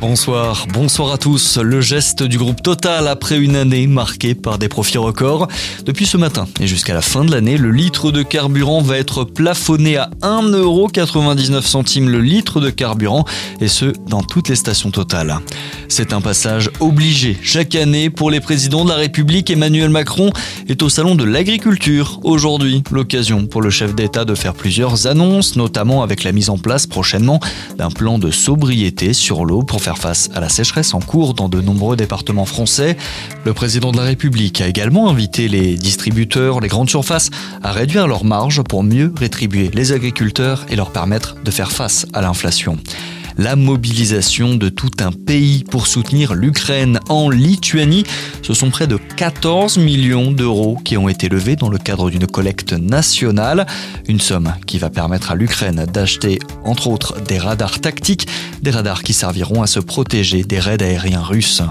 Bonsoir, 0.00 0.68
bonsoir 0.72 1.10
à 1.10 1.18
tous. 1.18 1.58
Le 1.58 1.80
geste 1.80 2.22
du 2.22 2.38
groupe 2.38 2.62
Total 2.62 3.08
après 3.08 3.36
une 3.36 3.56
année 3.56 3.88
marquée 3.88 4.36
par 4.36 4.56
des 4.56 4.68
profits 4.68 4.96
records. 4.96 5.48
Depuis 5.84 6.06
ce 6.06 6.16
matin 6.16 6.46
et 6.60 6.68
jusqu'à 6.68 6.94
la 6.94 7.00
fin 7.00 7.24
de 7.24 7.32
l'année, 7.32 7.58
le 7.58 7.72
litre 7.72 8.12
de 8.12 8.22
carburant 8.22 8.80
va 8.80 8.96
être 8.96 9.24
plafonné 9.24 9.96
à 9.96 10.08
1,99€ 10.22 12.06
le 12.06 12.20
litre 12.20 12.60
de 12.60 12.70
carburant 12.70 13.24
et 13.60 13.66
ce 13.66 13.86
dans 14.06 14.22
toutes 14.22 14.48
les 14.48 14.54
stations 14.54 14.92
Total. 14.92 15.40
C'est 15.88 16.12
un 16.12 16.20
passage 16.20 16.70
obligé 16.78 17.36
chaque 17.42 17.74
année 17.74 18.08
pour 18.08 18.30
les 18.30 18.40
présidents 18.40 18.84
de 18.84 18.90
la 18.90 18.96
République. 18.96 19.50
Emmanuel 19.50 19.88
Macron 19.88 20.30
est 20.68 20.80
au 20.82 20.88
salon 20.88 21.16
de 21.16 21.24
l'agriculture 21.24 22.20
aujourd'hui. 22.22 22.84
L'occasion 22.92 23.46
pour 23.46 23.62
le 23.62 23.70
chef 23.70 23.96
d'État 23.96 24.24
de 24.24 24.36
faire 24.36 24.54
plusieurs 24.54 25.08
annonces, 25.08 25.56
notamment 25.56 26.04
avec 26.04 26.22
la 26.22 26.30
mise 26.30 26.50
en 26.50 26.58
place 26.58 26.86
prochainement 26.86 27.40
d'un 27.78 27.90
plan 27.90 28.20
de 28.20 28.30
sobriété 28.30 29.12
sur 29.12 29.44
l'eau 29.44 29.62
pour 29.62 29.82
face 29.96 30.28
à 30.34 30.40
la 30.40 30.48
sécheresse 30.48 30.92
en 30.92 31.00
cours 31.00 31.32
dans 31.32 31.48
de 31.48 31.60
nombreux 31.60 31.96
départements 31.96 32.44
français. 32.44 32.96
Le 33.44 33.54
président 33.54 33.92
de 33.92 33.96
la 33.96 34.02
République 34.02 34.60
a 34.60 34.68
également 34.68 35.08
invité 35.08 35.48
les 35.48 35.76
distributeurs, 35.76 36.60
les 36.60 36.68
grandes 36.68 36.90
surfaces 36.90 37.30
à 37.62 37.72
réduire 37.72 38.06
leurs 38.06 38.24
marges 38.24 38.62
pour 38.62 38.82
mieux 38.82 39.12
rétribuer 39.16 39.70
les 39.72 39.92
agriculteurs 39.92 40.66
et 40.68 40.76
leur 40.76 40.90
permettre 40.90 41.36
de 41.42 41.50
faire 41.50 41.72
face 41.72 42.06
à 42.12 42.20
l'inflation 42.20 42.78
la 43.38 43.54
mobilisation 43.54 44.56
de 44.56 44.68
tout 44.68 44.90
un 44.98 45.12
pays 45.12 45.62
pour 45.62 45.86
soutenir 45.86 46.34
l'Ukraine 46.34 46.98
en 47.08 47.30
Lituanie. 47.30 48.04
Ce 48.42 48.52
sont 48.52 48.70
près 48.70 48.88
de 48.88 48.98
14 49.16 49.78
millions 49.78 50.32
d'euros 50.32 50.76
qui 50.84 50.96
ont 50.96 51.08
été 51.08 51.28
levés 51.28 51.54
dans 51.54 51.68
le 51.68 51.78
cadre 51.78 52.10
d'une 52.10 52.26
collecte 52.26 52.72
nationale. 52.72 53.66
Une 54.08 54.20
somme 54.20 54.52
qui 54.66 54.78
va 54.78 54.90
permettre 54.90 55.30
à 55.30 55.36
l'Ukraine 55.36 55.86
d'acheter 55.92 56.40
entre 56.64 56.88
autres 56.88 57.20
des 57.22 57.38
radars 57.38 57.80
tactiques, 57.80 58.26
des 58.60 58.72
radars 58.72 59.04
qui 59.04 59.12
serviront 59.12 59.62
à 59.62 59.68
se 59.68 59.78
protéger 59.78 60.42
des 60.42 60.58
raids 60.58 60.82
aériens 60.82 61.22
russes. 61.22 61.62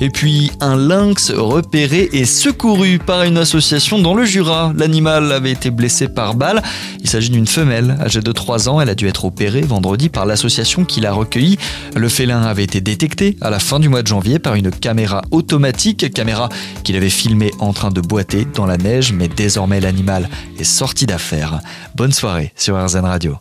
Et 0.00 0.10
puis 0.10 0.52
un 0.60 0.76
lynx 0.76 1.32
repéré 1.32 2.08
et 2.12 2.24
secouru 2.24 2.98
par 2.98 3.24
une 3.24 3.38
association 3.38 3.98
dans 3.98 4.14
le 4.14 4.24
Jura. 4.24 4.72
L'animal 4.76 5.32
avait 5.32 5.52
été 5.52 5.70
blessé 5.70 6.06
par 6.06 6.34
balle. 6.34 6.62
Il 7.00 7.08
s'agit 7.08 7.30
d'une 7.30 7.46
femelle 7.46 7.96
âgée 8.00 8.20
de 8.20 8.32
3 8.32 8.68
ans. 8.68 8.80
Elle 8.80 8.90
a 8.90 8.94
dû 8.94 9.08
être 9.08 9.24
opérée 9.24 9.62
vendredi 9.62 10.08
par 10.08 10.26
l'association 10.26 10.84
qui 10.84 11.00
l'a 11.00 11.15
recueillie. 11.16 11.58
Le 11.94 12.08
félin 12.08 12.42
avait 12.42 12.64
été 12.64 12.80
détecté 12.80 13.36
à 13.40 13.50
la 13.50 13.58
fin 13.58 13.80
du 13.80 13.88
mois 13.88 14.02
de 14.02 14.06
janvier 14.06 14.38
par 14.38 14.54
une 14.54 14.70
caméra 14.70 15.22
automatique, 15.30 16.12
caméra 16.12 16.48
qu'il 16.84 16.96
avait 16.96 17.10
filmée 17.10 17.50
en 17.58 17.72
train 17.72 17.90
de 17.90 18.00
boiter 18.00 18.46
dans 18.54 18.66
la 18.66 18.76
neige, 18.76 19.12
mais 19.12 19.28
désormais 19.28 19.80
l'animal 19.80 20.28
est 20.58 20.64
sorti 20.64 21.06
d'affaire. 21.06 21.60
Bonne 21.94 22.12
soirée 22.12 22.52
sur 22.56 22.76
RZN 22.76 23.04
Radio. 23.04 23.36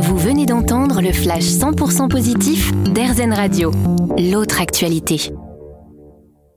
Vous 0.00 0.18
venez 0.18 0.46
d'entendre 0.46 1.00
le 1.00 1.12
flash 1.12 1.44
100% 1.44 2.08
positif 2.08 2.72
d'RZN 2.84 3.32
Radio, 3.32 3.72
l'autre 4.18 4.60
actualité. 4.60 5.32